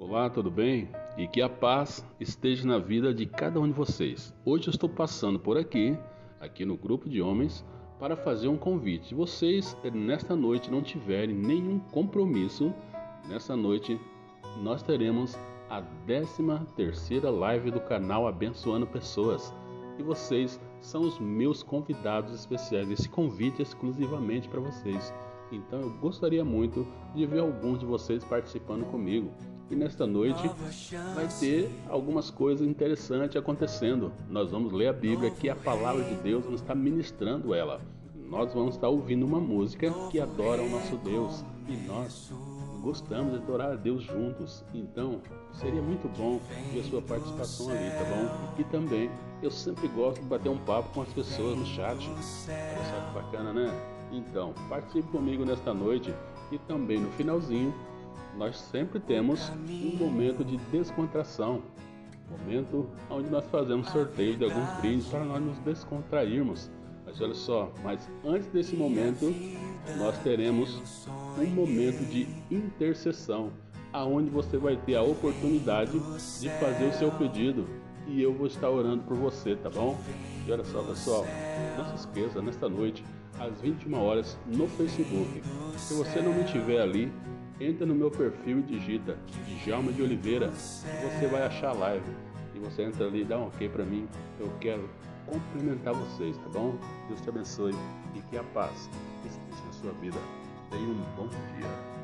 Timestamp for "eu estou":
4.68-4.88